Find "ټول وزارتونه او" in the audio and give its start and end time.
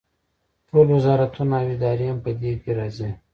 0.69-1.67